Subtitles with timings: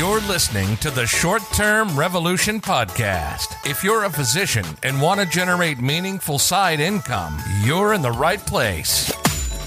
[0.00, 3.54] You're listening to the Short Term Revolution Podcast.
[3.68, 8.40] If you're a physician and want to generate meaningful side income, you're in the right
[8.40, 9.12] place.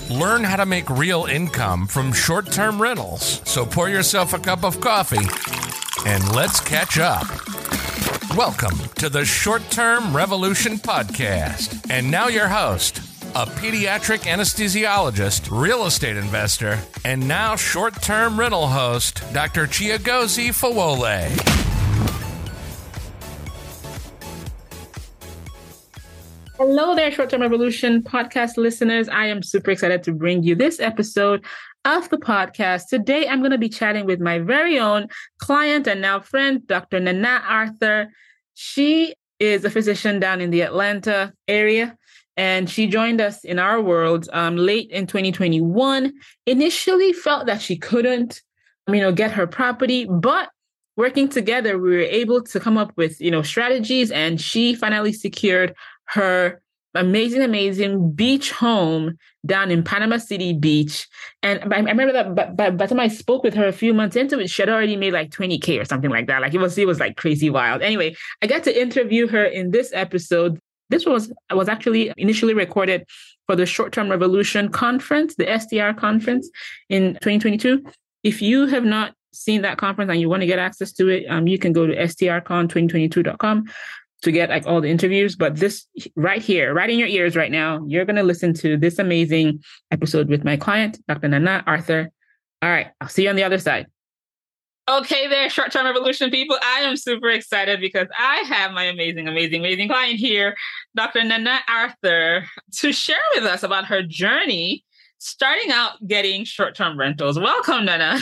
[0.10, 3.44] Learn how to make real income from short term rentals.
[3.46, 5.28] So pour yourself a cup of coffee
[6.08, 7.28] and let's catch up.
[8.36, 11.92] Welcome to the Short Term Revolution Podcast.
[11.92, 18.68] And now, your host, a pediatric anesthesiologist, real estate investor, and now short term rental
[18.68, 19.66] host, Dr.
[19.66, 21.32] Chiagozi Fawole.
[26.58, 29.10] Hello there, Short Term Revolution podcast listeners.
[29.10, 31.44] I am super excited to bring you this episode
[31.86, 32.90] of the podcast.
[32.90, 35.08] Today, I'm going to be chatting with my very own
[35.40, 37.00] client and now friend, Dr.
[37.00, 38.10] Nana Arthur.
[38.54, 41.98] She is a physician down in the Atlanta area,
[42.38, 46.14] and she joined us in our world um, late in 2021.
[46.46, 48.42] Initially, felt that she couldn't,
[48.88, 50.50] you know, get her property, but
[50.96, 55.14] working together, we were able to come up with, you know, strategies, and she finally
[55.14, 56.62] secured her
[56.96, 61.08] amazing, amazing beach home down in Panama City Beach.
[61.42, 63.94] And I remember that by, by, by, the time I spoke with her a few
[63.94, 66.42] months into it, she had already made like 20K or something like that.
[66.42, 67.82] Like it was, it was like crazy wild.
[67.82, 70.60] Anyway, I got to interview her in this episode.
[70.90, 73.06] This was was actually initially recorded
[73.48, 76.50] for the Short Term Revolution conference, the STR conference
[76.90, 77.84] in 2022.
[78.24, 81.26] If you have not seen that conference and you want to get access to it,
[81.30, 83.66] um, you can go to strcon2022.com
[84.22, 85.36] to get like all the interviews.
[85.36, 88.78] But this right here, right in your ears right now, you're going to listen to
[88.78, 91.28] this amazing episode with my client, Dr.
[91.28, 92.10] Nana Arthur.
[92.62, 93.88] All right, I'll see you on the other side.
[94.90, 96.58] Okay, there, short term revolution people.
[96.62, 100.58] I am super excited because I have my amazing, amazing, amazing client here,
[100.94, 101.24] Dr.
[101.24, 102.46] Nana Arthur,
[102.80, 104.84] to share with us about her journey
[105.20, 107.40] starting out getting short term rentals.
[107.40, 108.20] Welcome, Nana.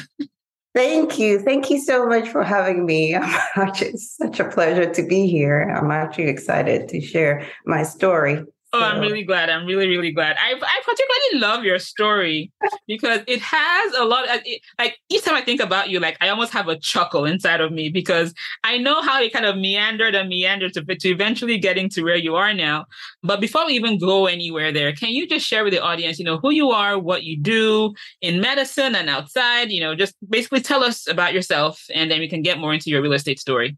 [0.76, 1.39] Thank you.
[1.39, 3.17] Thank you so much for having me.
[3.58, 5.64] It's such a pleasure to be here.
[5.64, 8.44] I'm actually excited to share my story.
[8.73, 8.86] Oh, so.
[8.86, 9.49] I'm really glad.
[9.49, 10.37] I'm really, really glad.
[10.39, 12.54] I, I particularly love your story
[12.87, 14.30] because it has a lot.
[14.30, 17.26] Of, it, like each time I think about you, like I almost have a chuckle
[17.26, 18.33] inside of me because
[18.64, 22.15] I know how it kind of meandered and meandered to, to eventually getting to where
[22.15, 22.86] you are now.
[23.23, 26.23] But before we even go anywhere there, can you just share with the audience, you
[26.23, 29.70] know, who you are, what you do in medicine and outside?
[29.70, 32.89] You know, just basically tell us about yourself, and then we can get more into
[32.89, 33.76] your real estate story.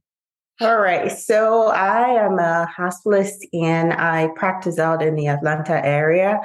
[0.62, 1.12] All right.
[1.12, 6.42] So I am a hospitalist and I practice out in the Atlanta area.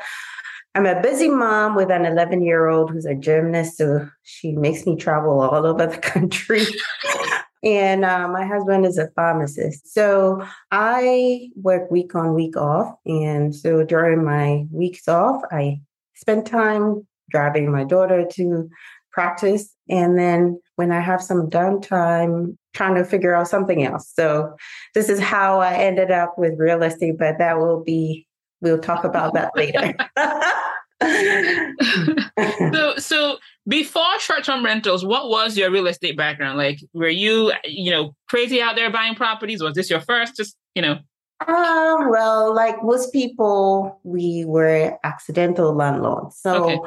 [0.74, 3.76] I'm a busy mom with an 11 year old who's a gymnast.
[3.76, 6.64] So she makes me travel all over the country.
[7.62, 9.92] and uh, my husband is a pharmacist.
[9.92, 12.94] So I work week on, week off.
[13.04, 15.80] And so during my weeks off, I
[16.14, 18.70] spend time driving my daughter to
[19.12, 19.74] practice.
[19.90, 24.12] And then when I have some downtime, trying to figure out something else.
[24.14, 24.54] So
[24.94, 28.28] this is how I ended up with real estate, but that will be
[28.60, 29.92] we'll talk about that later.
[32.72, 36.56] so so before short-term rentals, what was your real estate background?
[36.58, 39.60] Like were you, you know, crazy out there buying properties?
[39.60, 41.00] Was this your first just, you know?
[41.46, 46.38] Um, well, like most people, we were accidental landlords.
[46.38, 46.78] So okay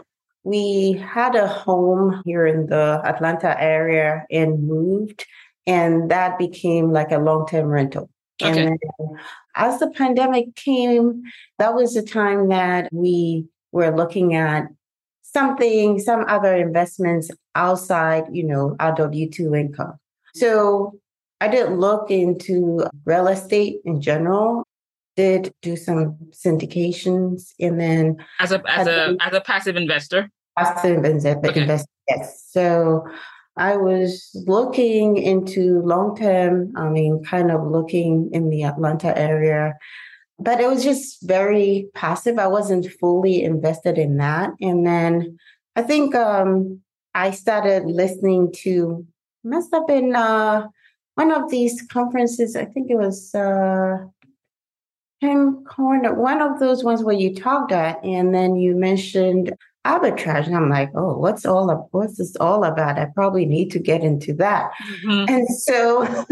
[0.44, 5.25] we had a home here in the Atlanta area and moved
[5.68, 8.09] and that became like a long-term rental.
[8.41, 8.68] Okay.
[8.68, 8.80] And
[9.56, 11.24] as the pandemic came,
[11.59, 14.66] that was the time that we were looking at
[15.22, 19.94] something, some other investments outside, you know, our W 2 income.
[20.34, 21.00] So
[21.40, 24.66] I did look into real estate in general,
[25.21, 26.01] did do some
[26.45, 28.03] syndications, and then
[28.39, 30.21] as a as a as a passive investor.
[30.57, 31.61] Passive investor, okay.
[31.61, 32.47] investor yes.
[32.55, 33.05] So
[33.57, 39.73] I was looking into long term, I mean, kind of looking in the Atlanta area,
[40.39, 42.39] but it was just very passive.
[42.39, 44.51] I wasn't fully invested in that.
[44.59, 45.38] And then
[45.75, 46.81] I think um,
[47.13, 49.05] I started listening to,
[49.43, 50.67] must have been uh,
[51.15, 52.56] one of these conferences.
[52.56, 53.97] I think it was uh,
[55.21, 59.53] Corner, one of those ones where you talked at, and then you mentioned
[59.83, 63.00] arbitrage and i'm like oh what's all of, what's this all about?
[63.00, 64.69] I probably need to get into that.
[65.03, 65.25] Mm-hmm.
[65.27, 66.03] and so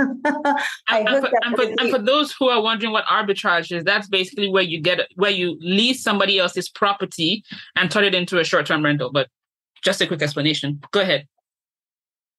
[0.87, 4.07] I and, for, and, for, and, for, those who are wondering what arbitrage is that's
[4.07, 7.43] basically where you get where you lease somebody else's property
[7.75, 9.29] and turn it into a short-term rental but
[9.83, 10.81] just a quick explanation.
[10.91, 11.27] Go ahead.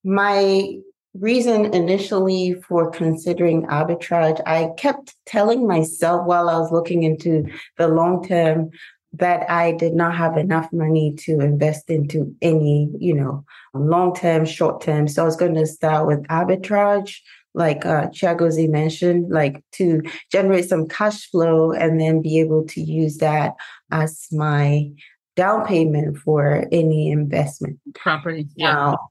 [0.04, 0.78] My
[1.14, 7.44] reason initially for considering arbitrage i kept telling myself while i was looking into
[7.78, 8.70] the long-term
[9.12, 14.44] that I did not have enough money to invest into any, you know, long term,
[14.44, 15.08] short term.
[15.08, 17.16] So I was going to start with arbitrage,
[17.54, 22.80] like uh, Chiagozi mentioned, like to generate some cash flow and then be able to
[22.80, 23.54] use that
[23.90, 24.90] as my
[25.34, 27.80] down payment for any investment.
[27.94, 28.46] Property.
[28.54, 28.72] Yeah.
[28.72, 29.10] Now,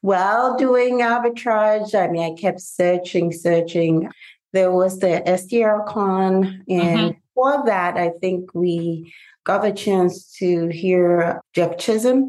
[0.00, 4.10] while doing arbitrage, I mean, I kept searching, searching.
[4.52, 7.18] There was the STR con, and mm-hmm.
[7.34, 9.12] for that, I think we
[9.44, 12.28] got the chance to hear Jeff Chisholm,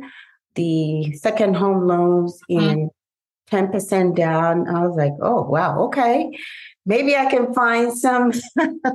[0.56, 2.88] the second home loans mm-hmm.
[3.56, 4.68] 10% down.
[4.68, 6.32] I was like, oh wow, okay.
[6.86, 8.32] Maybe I can find some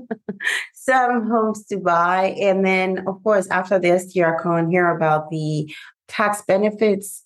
[0.74, 2.34] some homes to buy.
[2.40, 5.72] And then of course, after the STR con, hear about the
[6.08, 7.23] tax benefits.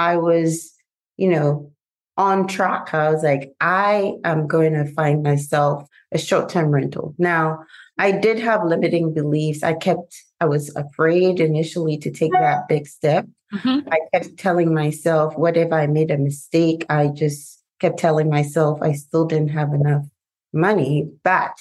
[0.00, 0.72] I was,
[1.18, 1.70] you know,
[2.16, 2.94] on track.
[2.94, 7.14] I was like, I am going to find myself a short-term rental.
[7.18, 7.64] Now,
[7.98, 9.62] I did have limiting beliefs.
[9.62, 13.26] I kept, I was afraid initially to take that big step.
[13.52, 13.88] Mm-hmm.
[13.92, 16.86] I kept telling myself, what if I made a mistake?
[16.88, 20.04] I just kept telling myself I still didn't have enough
[20.52, 21.10] money.
[21.24, 21.52] But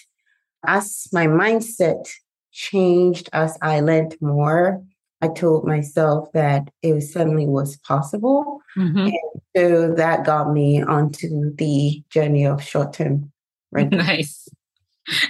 [0.65, 2.07] as my mindset
[2.51, 4.81] changed, as I learned more,
[5.21, 8.61] I told myself that it suddenly was possible.
[8.77, 8.97] Mm-hmm.
[9.07, 9.13] And
[9.55, 13.31] so that got me onto the journey of short term
[13.71, 13.99] rental.
[14.09, 14.47] Nice.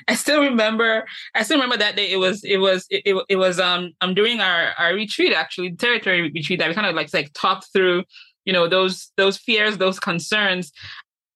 [0.10, 1.06] I still remember.
[1.34, 2.12] I still remember that day.
[2.12, 2.44] It was.
[2.44, 2.86] It was.
[2.90, 3.60] It, it, it was.
[3.60, 3.94] Um.
[4.02, 6.60] I'm doing our our retreat actually, territory retreat.
[6.60, 8.04] That we kind of like like talked through,
[8.44, 10.74] you know, those those fears, those concerns.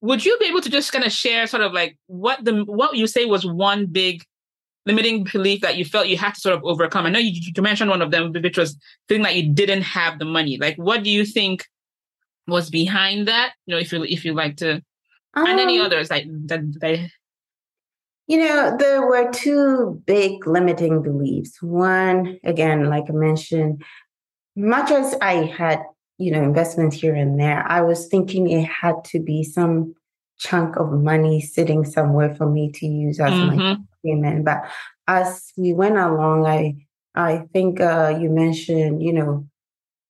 [0.02, 2.98] Would you be able to just kind of share sort of like what the what
[2.98, 4.26] you say was one big
[4.86, 7.06] limiting belief that you felt you had to sort of overcome?
[7.06, 8.78] I know you, you mentioned one of them, which was
[9.08, 10.58] feeling that you didn't have the money.
[10.58, 11.66] Like, what do you think
[12.48, 13.54] was behind that?
[13.66, 14.82] You know, if you if you like to,
[15.34, 17.10] um, and any others like that, that
[18.28, 21.62] you know, there were two big limiting beliefs.
[21.62, 23.84] One, again, like I mentioned,
[24.56, 25.82] much as I had,
[26.18, 29.96] you know, investments here and there, I was thinking it had to be some
[30.40, 33.58] chunk of money sitting somewhere for me to use as mm-hmm.
[33.58, 34.64] my But
[35.08, 36.86] as we went along, I
[37.16, 39.48] I think uh, you mentioned, you know,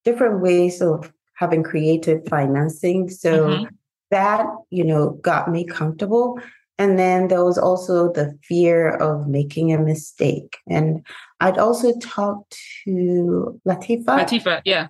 [0.06, 3.10] different ways of having creative financing.
[3.10, 3.64] So mm-hmm.
[4.12, 6.40] that, you know, got me comfortable.
[6.80, 10.58] And then there was also the fear of making a mistake.
[10.68, 11.06] And
[11.40, 14.06] I'd also talked to Latifa.
[14.06, 14.88] Latifa, yeah.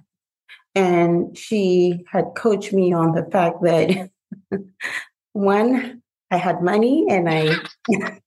[0.75, 4.09] And she had coached me on the fact that
[5.33, 6.01] one,
[6.31, 7.55] I had money and I.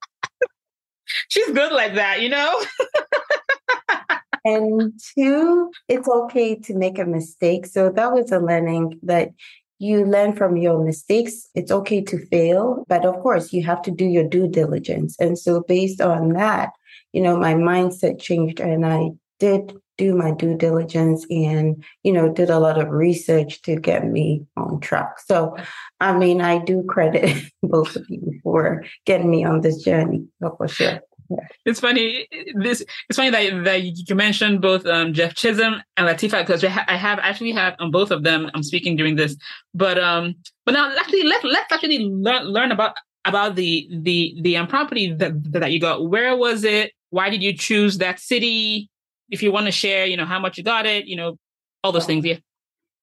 [1.29, 2.65] She's good like that, you know?
[4.45, 7.67] and two, it's okay to make a mistake.
[7.67, 9.31] So that was a learning that
[9.79, 11.49] you learn from your mistakes.
[11.55, 15.17] It's okay to fail, but of course, you have to do your due diligence.
[15.21, 16.71] And so, based on that,
[17.13, 22.31] you know, my mindset changed and I did do my due diligence and, you know,
[22.31, 25.19] did a lot of research to get me on track.
[25.21, 25.57] So,
[26.01, 30.69] I mean, I do credit both of you for getting me on this journey, for
[30.69, 31.01] sure.
[31.65, 32.29] It's funny.
[32.55, 36.97] This it's funny that, that you mentioned both um, Jeff Chisholm and Latifa because I
[36.97, 38.51] have actually have on both of them.
[38.55, 39.37] I'm speaking during this,
[39.75, 40.35] but um,
[40.65, 42.95] but now actually let let's actually learn learn about
[43.25, 46.09] about the the the um, property that that you got.
[46.09, 46.93] Where was it?
[47.11, 48.89] Why did you choose that city?
[49.31, 51.07] If you want to share, you know how much you got it.
[51.07, 51.39] You know
[51.83, 52.25] all those things.
[52.25, 52.39] Yeah.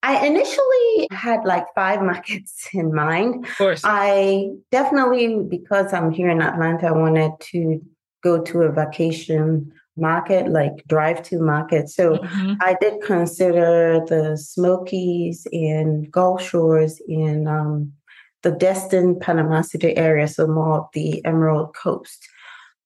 [0.04, 3.46] I initially had like five markets in mind.
[3.46, 3.82] Of course.
[3.84, 7.82] I definitely, because I'm here in Atlanta, I wanted to
[8.24, 11.90] go to a vacation market, like drive to market.
[11.90, 12.54] So mm-hmm.
[12.62, 17.94] I did consider the Smokies and Gulf Shores in um,
[18.42, 22.28] the Destin, Panama City area, so more of the Emerald Coast.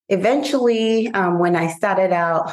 [0.09, 2.51] Eventually, um, when I started out,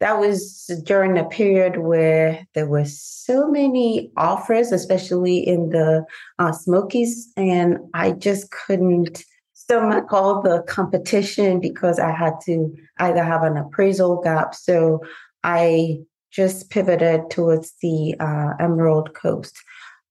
[0.00, 6.04] that was during a period where there were so many offers, especially in the
[6.38, 9.24] uh, Smokies, and I just couldn't
[9.70, 14.52] stomach all the competition because I had to either have an appraisal gap.
[14.52, 15.00] So
[15.44, 15.98] I
[16.32, 19.56] just pivoted towards the uh, Emerald Coast.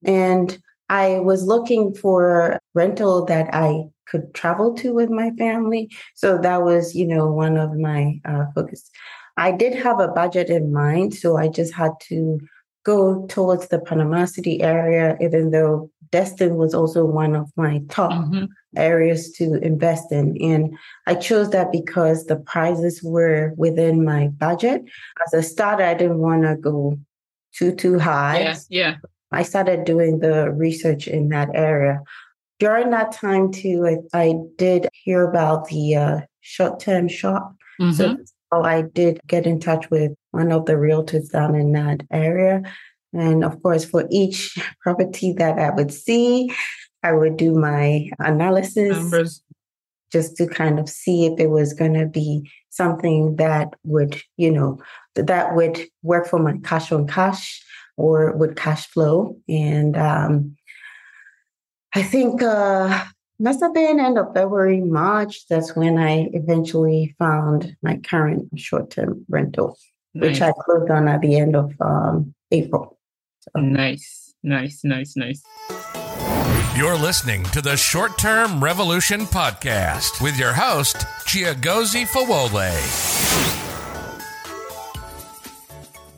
[0.06, 5.89] And I was looking for rental that I could travel to with my family.
[6.16, 8.89] So that was, you know, one of my uh, focus.
[9.36, 12.39] I did have a budget in mind, so I just had to
[12.86, 18.12] go towards the Panama City area, even though Destin was also one of my top
[18.12, 18.46] mm-hmm.
[18.75, 20.38] areas to invest in.
[20.42, 24.84] And I chose that because the prices were within my budget.
[25.25, 27.00] As a starter, I didn't want to go
[27.56, 28.42] too, too high.
[28.42, 28.96] Yeah, yeah.
[29.32, 32.01] I started doing the research in that area.
[32.58, 37.56] During that time, too, I, I did hear about the uh, short term shop.
[37.80, 38.24] Mm-hmm.
[38.51, 42.63] So I did get in touch with one of the realtors down in that area.
[43.13, 46.54] And of course, for each property that I would see,
[47.04, 49.42] I would do my analysis Numbers.
[50.12, 54.51] just to kind of see if it was going to be something that would, you
[54.51, 54.80] know,
[55.16, 57.63] that would work for my cash on cash
[57.98, 59.38] or would cash flow.
[59.48, 60.56] And um,
[61.96, 63.06] I think uh,
[63.39, 65.48] must have been end of February, March.
[65.48, 69.78] That's when I eventually found my current short term rental,
[70.13, 72.99] which I closed on at the end of um, April.
[73.41, 73.62] So.
[73.62, 75.41] Nice, nice, nice, nice.
[76.75, 82.69] You're listening to the Short Term Revolution Podcast with your host, Chiagozi Fawole.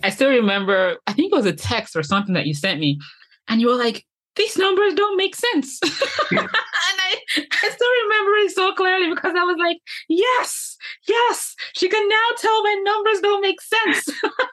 [0.04, 3.00] I still remember, I think it was a text or something that you sent me,
[3.48, 4.04] and you were like,
[4.36, 5.80] these numbers don't make sense.
[5.84, 11.88] and I, I still remember it so clearly because I was like, yes, yes, she
[11.90, 14.10] can now tell my numbers don't make sense.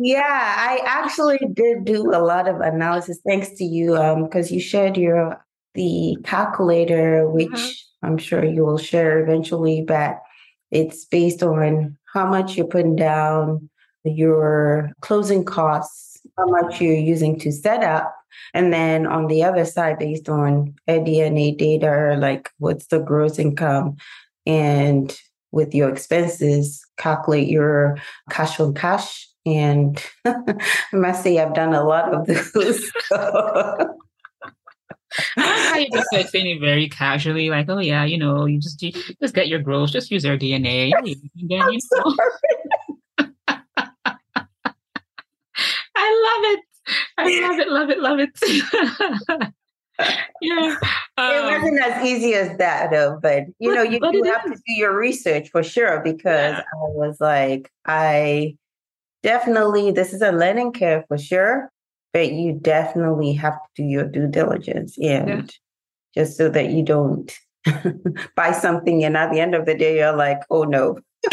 [0.00, 3.92] yeah, I actually did do a lot of analysis thanks to you
[4.24, 8.06] because um, you shared your the calculator, which mm-hmm.
[8.06, 10.20] I'm sure you will share eventually, but
[10.70, 13.68] it's based on how much you're putting down,
[14.04, 18.14] your closing costs, how much you're using to set up.
[18.52, 23.96] And then on the other side, based on DNA data, like what's the gross income
[24.46, 25.16] and
[25.52, 27.96] with your expenses, calculate your
[28.30, 29.28] cash on cash.
[29.46, 30.56] And I
[30.92, 32.90] must say, I've done a lot of those.
[35.36, 38.82] how you just said saying it very casually, like, oh yeah, you know, you just
[38.82, 40.92] you just get your gross, just use AirDNA.
[41.04, 41.70] you know.
[45.96, 46.60] I love it.
[47.18, 49.52] I love it, love it, love it.
[50.42, 50.76] yeah.
[51.16, 54.44] Um, it wasn't as easy as that though, but you but, know, you, do have
[54.46, 54.52] is.
[54.52, 56.62] to do your research for sure because yeah.
[56.74, 58.56] I was like, I
[59.24, 61.72] definitely this is a learning curve for sure,
[62.12, 65.42] but you definitely have to do your due diligence and yeah.
[66.22, 67.36] just so that you don't
[68.36, 70.98] buy something and at the end of the day you're like, oh no.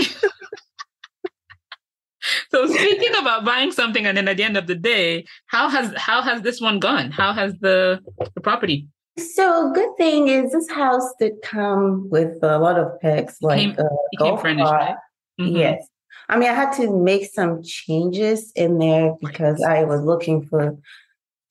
[2.50, 5.94] so speaking about buying something and then at the end of the day how has
[5.98, 8.00] how has this one gone how has the
[8.36, 13.42] the property so good thing is this house did come with a lot of perks
[13.42, 13.76] like came,
[14.18, 14.96] golf furnished, right?
[15.40, 15.56] mm-hmm.
[15.58, 15.88] yes
[16.32, 20.76] i mean i had to make some changes in there because i was looking for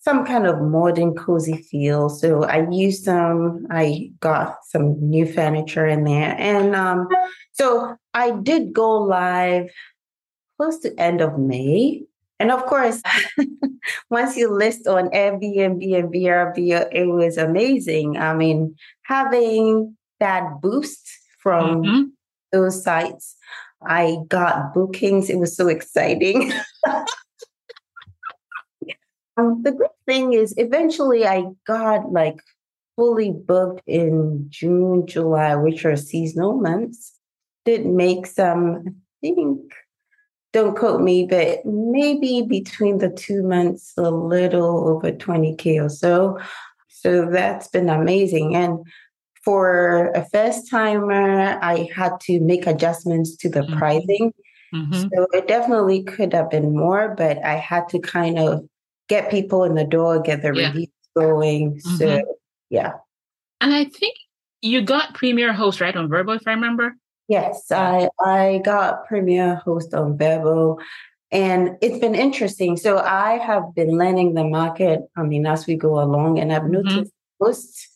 [0.02, 5.86] some kind of modern cozy feel so i used some i got some new furniture
[5.86, 7.06] in there and um
[7.52, 9.70] so i did go live
[10.60, 12.02] close to end of May.
[12.38, 13.00] And of course,
[14.10, 18.18] once you list on Airbnb and VRBO, it was amazing.
[18.18, 21.08] I mean, having that boost
[21.38, 22.02] from mm-hmm.
[22.52, 23.36] those sites,
[23.82, 25.30] I got bookings.
[25.30, 26.52] It was so exciting.
[29.36, 32.40] um, the good thing is, eventually, I got like
[32.96, 37.14] fully booked in June, July, which are seasonal months.
[37.64, 39.72] Did make some, I think,
[40.52, 46.38] don't quote me, but maybe between the two months, a little over 20K or so.
[46.88, 48.56] So that's been amazing.
[48.56, 48.80] And
[49.42, 53.78] for a first timer, I had to make adjustments to the mm-hmm.
[53.78, 54.34] pricing.
[54.74, 55.08] Mm-hmm.
[55.12, 58.68] So it definitely could have been more, but I had to kind of
[59.08, 60.68] get people in the door, get the yeah.
[60.68, 61.74] reviews going.
[61.74, 61.96] Mm-hmm.
[61.96, 62.22] So
[62.68, 62.92] yeah.
[63.60, 64.14] And I think
[64.62, 66.94] you got Premier Host right on Vrbo, if I remember.
[67.28, 70.80] Yes, I I got Premier Host on Vrbo,
[71.30, 72.76] and it's been interesting.
[72.76, 75.02] So I have been learning the market.
[75.16, 76.72] I mean, as we go along, and I've mm-hmm.
[76.72, 77.89] noticed most.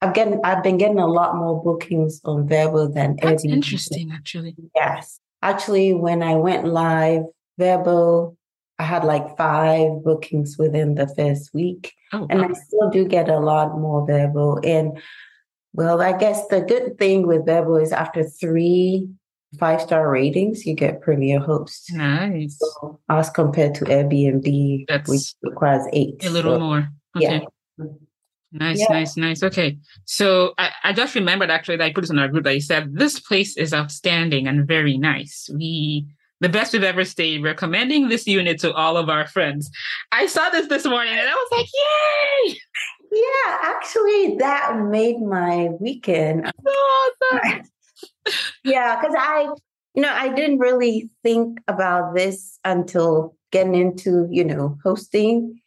[0.00, 3.52] I've getting I've been getting a lot more bookings on Vrbo than That's Airbnb.
[3.52, 4.54] interesting, actually.
[4.74, 7.22] Yes, actually, when I went live,
[7.60, 8.36] Vrbo,
[8.78, 12.26] I had like five bookings within the first week, oh, wow.
[12.30, 14.64] and I still do get a lot more Vrbo.
[14.64, 15.00] And
[15.72, 19.08] well, I guess the good thing with Vrbo is after three
[19.58, 21.92] five star ratings, you get premier host.
[21.92, 22.58] Nice.
[22.58, 26.24] So, as compared to Airbnb, That's which requires eight.
[26.24, 26.88] A little so, more.
[27.16, 27.38] Okay.
[27.38, 27.40] Yeah.
[28.52, 28.86] Nice, yeah.
[28.90, 29.42] nice, nice.
[29.42, 29.78] Okay.
[30.04, 32.60] So I, I just remembered actually that I put this in our group that you
[32.60, 35.50] said this place is outstanding and very nice.
[35.52, 36.06] We
[36.40, 37.42] the best we've ever stayed.
[37.42, 39.70] Recommending this unit to all of our friends.
[40.12, 42.58] I saw this this morning and I was like, yay!
[43.10, 46.50] Yeah, actually, that made my weekend.
[47.32, 47.62] Awesome.
[48.62, 49.48] yeah, because I,
[49.94, 55.60] you know, I didn't really think about this until getting into, you know, hosting.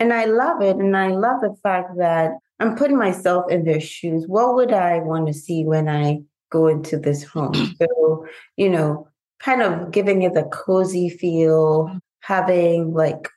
[0.00, 0.76] And I love it.
[0.76, 4.24] And I love the fact that I'm putting myself in their shoes.
[4.26, 6.20] What would I want to see when I
[6.54, 7.52] go into this home.
[7.82, 9.08] so, you know,
[9.40, 11.98] kind of giving it a cozy feel, mm.
[12.20, 13.28] having like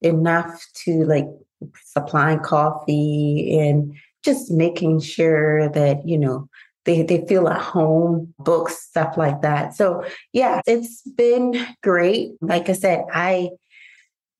[0.00, 1.26] enough to like
[1.84, 6.48] supplying coffee and just making sure that, you know,
[6.84, 9.74] they, they feel at home, books, stuff like that.
[9.74, 12.30] So yeah, it's been great.
[12.40, 13.50] Like I said, I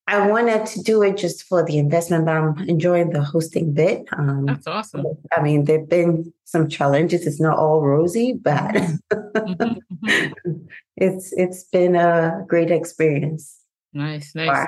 [0.09, 4.09] I wanted to do it just for the investment, but I'm enjoying the hosting bit.
[4.17, 5.05] Um, That's awesome.
[5.37, 7.27] I mean, there've been some challenges.
[7.27, 9.63] It's not all rosy, but mm-hmm.
[10.07, 10.53] mm-hmm.
[10.97, 13.61] it's it's been a great experience.
[13.93, 14.67] Nice, nice.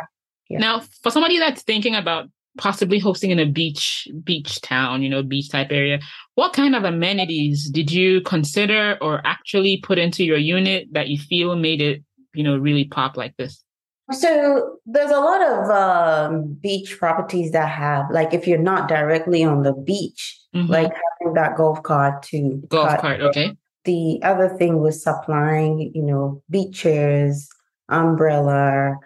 [0.50, 0.58] Yeah.
[0.58, 2.28] Now, for somebody that's thinking about
[2.58, 6.00] possibly hosting in a beach beach town, you know, beach type area,
[6.34, 11.18] what kind of amenities did you consider or actually put into your unit that you
[11.18, 12.02] feel made it,
[12.34, 13.64] you know, really pop like this?
[14.12, 19.44] So there's a lot of um, beach properties that have, like, if you're not directly
[19.44, 20.70] on the beach, mm-hmm.
[20.70, 23.20] like having that golf cart to golf cart.
[23.20, 23.56] Okay.
[23.84, 27.48] The other thing was supplying, you know, beach chairs,
[27.88, 28.96] umbrella,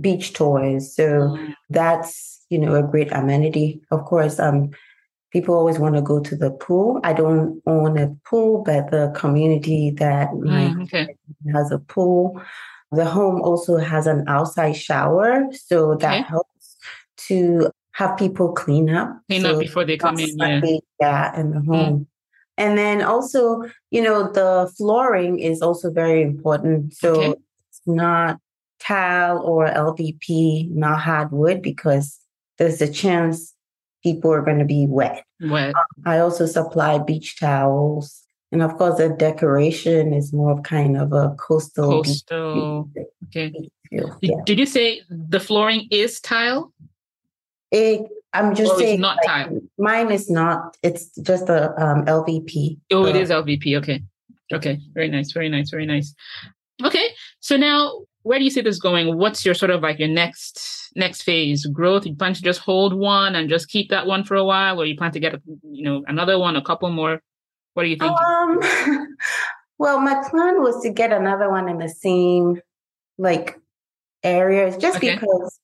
[0.00, 0.94] beach toys.
[0.94, 1.54] So mm.
[1.68, 3.80] that's you know a great amenity.
[3.90, 4.70] Of course, um,
[5.32, 7.00] people always want to go to the pool.
[7.02, 11.16] I don't own a pool, but the community that mm, okay.
[11.52, 12.40] has a pool
[12.92, 16.28] the home also has an outside shower, so that okay.
[16.28, 16.76] helps
[17.28, 19.16] to have people clean up.
[19.28, 20.36] Clean so up before they come in.
[20.36, 20.78] Yeah.
[21.00, 21.66] yeah, in the mm.
[21.66, 21.98] home.
[22.00, 22.06] Mm.
[22.56, 26.94] And then also, you know, the flooring is also very important.
[26.94, 27.40] So okay.
[27.68, 28.38] it's not
[28.80, 32.18] tile or LVP, not hardwood, because
[32.58, 33.54] there's a chance
[34.02, 35.24] people are going to be wet.
[35.40, 35.74] Wet.
[36.04, 38.19] I also supply beach towels
[38.52, 42.02] and of course, the decoration is more of kind of a coastal.
[42.02, 42.84] Coastal.
[42.94, 43.50] Beach, okay.
[43.50, 44.34] Beach yeah.
[44.44, 46.72] did, you say the flooring is tile?
[47.70, 48.02] It,
[48.32, 49.60] I'm just or saying, not like, tile.
[49.78, 50.76] Mine is not.
[50.82, 52.78] It's just a um, LVP.
[52.92, 53.78] Oh, it is LVP.
[53.78, 54.02] Okay.
[54.52, 54.80] Okay.
[54.94, 55.30] Very nice.
[55.30, 55.70] Very nice.
[55.70, 56.12] Very nice.
[56.84, 57.10] Okay.
[57.38, 59.16] So now, where do you see this going?
[59.16, 62.04] What's your sort of like your next next phase growth?
[62.04, 64.86] You plan to just hold one and just keep that one for a while, or
[64.86, 65.40] you plan to get
[65.70, 67.22] you know another one, a couple more?
[67.74, 68.12] What do you think?
[68.12, 68.58] Um,
[69.78, 72.60] well, my plan was to get another one in the same
[73.18, 73.58] like
[74.22, 75.14] areas, just okay.
[75.14, 75.58] because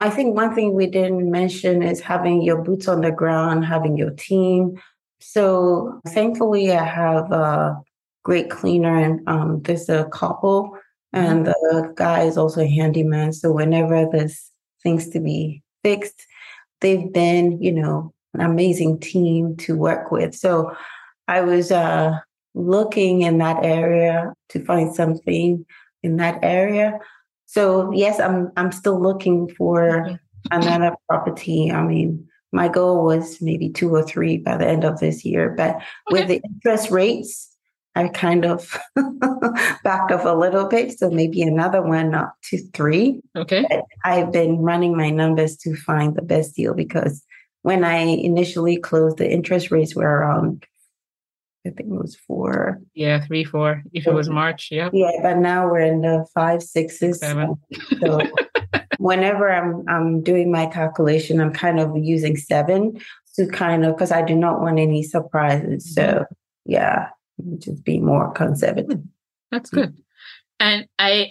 [0.00, 3.96] I think one thing we didn't mention is having your boots on the ground, having
[3.96, 4.80] your team.
[5.20, 7.78] So thankfully, I have a
[8.22, 10.78] great cleaner, and um, there's a couple,
[11.12, 11.86] and mm-hmm.
[11.86, 13.32] the guy is also a handyman.
[13.34, 14.50] So whenever there's
[14.82, 16.26] things to be fixed,
[16.80, 20.34] they've been, you know, an amazing team to work with.
[20.34, 20.74] So
[21.30, 22.18] I was uh,
[22.54, 25.64] looking in that area to find something
[26.02, 26.98] in that area.
[27.46, 30.18] So yes, I'm I'm still looking for
[30.50, 31.70] another property.
[31.70, 35.54] I mean, my goal was maybe two or three by the end of this year,
[35.56, 35.84] but okay.
[36.10, 37.48] with the interest rates,
[37.94, 38.76] I kind of
[39.84, 40.98] backed off a little bit.
[40.98, 43.20] So maybe another one, not two, three.
[43.36, 43.66] Okay.
[43.70, 47.22] But I've been running my numbers to find the best deal because
[47.62, 50.66] when I initially closed, the interest rates were around
[51.66, 52.80] I think it was four.
[52.94, 53.82] Yeah, three, four.
[53.92, 54.88] If it was March, yeah.
[54.92, 57.20] Yeah, but now we're in the five, sixes.
[57.20, 57.56] Seven.
[58.00, 58.20] So
[58.98, 63.00] whenever I'm I'm doing my calculation, I'm kind of using seven
[63.36, 65.94] to kind of because I do not want any surprises.
[65.94, 66.22] So mm-hmm.
[66.64, 67.08] yeah,
[67.58, 69.00] just be more conservative.
[69.50, 69.96] That's good.
[70.58, 71.28] And I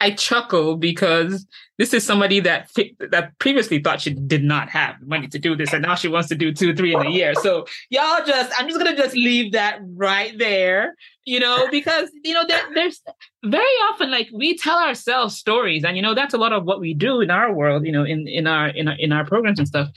[0.00, 1.46] I chuckle because
[1.78, 2.70] this is somebody that
[3.10, 6.28] that previously thought she did not have money to do this, and now she wants
[6.28, 7.34] to do two, three in a year.
[7.34, 12.32] So y'all just, I'm just gonna just leave that right there, you know, because you
[12.34, 13.02] know there, there's
[13.44, 16.80] very often like we tell ourselves stories, and you know that's a lot of what
[16.80, 19.58] we do in our world, you know, in in our in our in our programs
[19.58, 19.88] and stuff,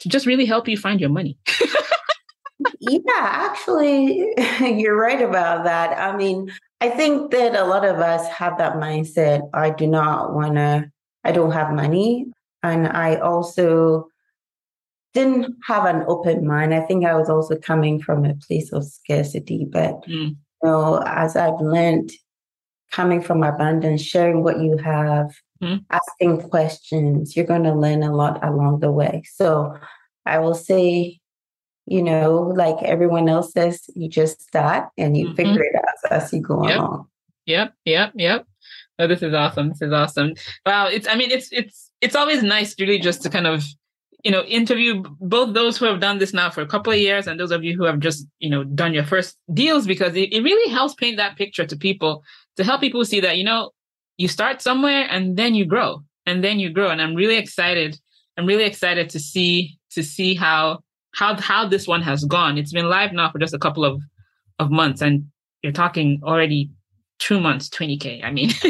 [0.00, 1.36] to just really help you find your money.
[2.80, 5.98] yeah, actually, you're right about that.
[5.98, 6.50] I mean,
[6.80, 9.48] I think that a lot of us have that mindset.
[9.52, 10.90] I do not want to,
[11.24, 12.26] I don't have money.
[12.62, 14.08] And I also
[15.14, 16.74] didn't have an open mind.
[16.74, 19.66] I think I was also coming from a place of scarcity.
[19.70, 20.30] But, mm.
[20.30, 22.12] you know, as I've learned,
[22.90, 25.84] coming from abundance, sharing what you have, mm.
[25.90, 29.22] asking questions, you're going to learn a lot along the way.
[29.34, 29.76] So
[30.24, 31.20] I will say,
[31.90, 35.34] you know, like everyone else says, you just start and you mm-hmm.
[35.34, 36.78] figure it out as you go yep.
[36.78, 37.06] along.
[37.46, 38.46] Yep, yep, yep.
[38.98, 39.70] Oh, this is awesome.
[39.70, 40.34] This is awesome.
[40.66, 43.64] Wow, it's I mean, it's it's it's always nice really just to kind of
[44.24, 47.26] you know interview both those who have done this now for a couple of years
[47.26, 50.32] and those of you who have just you know done your first deals because it,
[50.32, 52.22] it really helps paint that picture to people
[52.56, 53.70] to help people see that you know
[54.16, 57.98] you start somewhere and then you grow and then you grow and i'm really excited
[58.36, 60.80] i'm really excited to see to see how
[61.14, 62.58] how how this one has gone.
[62.58, 64.00] It's been live now for just a couple of
[64.58, 65.26] of months, and
[65.62, 66.70] you're talking already
[67.18, 68.24] two months, 20K.
[68.24, 68.50] I mean,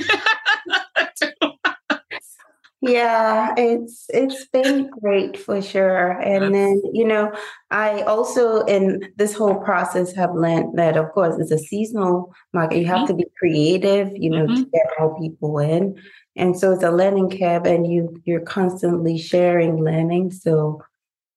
[2.81, 7.33] yeah it's it's been great for sure and then you know
[7.73, 12.79] i also in this whole process have learned that of course it's a seasonal market
[12.79, 13.07] you have mm-hmm.
[13.09, 14.63] to be creative you know mm-hmm.
[14.63, 16.01] to get more people in
[16.37, 20.81] and so it's a learning curve and you you're constantly sharing learning so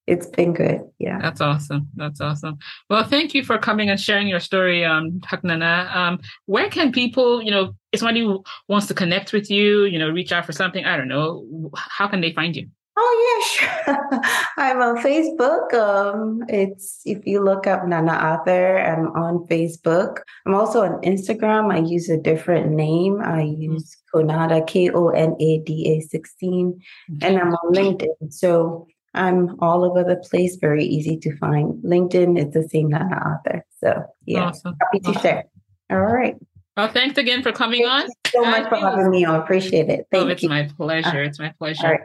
[0.08, 0.82] it's been good.
[1.00, 1.20] Yeah.
[1.22, 1.88] That's awesome.
[1.96, 2.58] That's awesome.
[2.90, 5.96] Well, thank you for coming and sharing your story, um, Haknana.
[5.96, 8.28] Um, where can people, you know, if somebody
[8.68, 12.08] wants to connect with you, you know, reach out for something, I don't know, how
[12.08, 12.68] can they find you?
[12.98, 13.48] Oh yeah,
[14.12, 14.22] sure.
[14.58, 15.74] I'm on Facebook.
[15.74, 20.18] Um, it's if you look up Nana Arthur, I'm on Facebook.
[20.46, 21.74] I'm also on Instagram.
[21.74, 23.22] I use a different name.
[23.22, 26.82] I use Konada K O N A D A 16,
[27.22, 28.32] and I'm on LinkedIn.
[28.34, 31.84] So I'm all over the place, very easy to find.
[31.84, 33.66] LinkedIn is the same Nana Arthur.
[33.80, 34.76] So yeah, awesome.
[34.82, 35.22] happy to awesome.
[35.22, 35.44] share.
[35.90, 36.36] All right.
[36.78, 38.10] Well, thanks again for coming Thank on.
[38.28, 40.08] so much for having me I appreciate it.
[40.12, 40.50] Thank oh, it's you.
[40.50, 41.22] my pleasure.
[41.24, 42.00] Uh, it's my pleasure.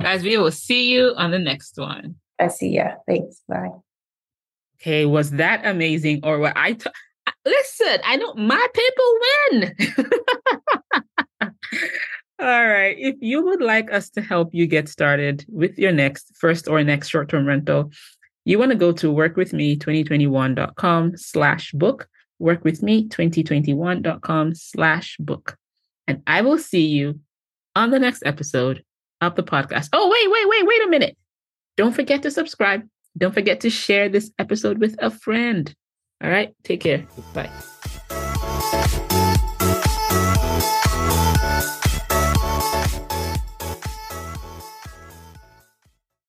[0.00, 2.16] Guys, we will see you on the next one.
[2.38, 2.96] I see ya.
[3.06, 3.42] Thanks.
[3.48, 3.70] Bye.
[4.80, 6.20] Okay, was that amazing?
[6.24, 6.90] Or what I t-
[7.44, 9.14] listen, I know my people
[11.40, 11.52] win.
[12.42, 12.96] All right.
[12.98, 16.82] If you would like us to help you get started with your next first or
[16.82, 17.92] next short-term rental,
[18.44, 22.08] you want to go to workwithme2021.com slash book,
[22.42, 25.56] workwithme2021.com slash book.
[26.08, 27.20] And I will see you
[27.76, 28.82] on the next episode
[29.20, 29.90] of the podcast.
[29.92, 31.16] Oh, wait, wait, wait, wait a minute.
[31.76, 32.82] Don't forget to subscribe.
[33.16, 35.72] Don't forget to share this episode with a friend.
[36.20, 36.52] All right.
[36.64, 37.06] Take care.
[37.34, 37.52] Bye.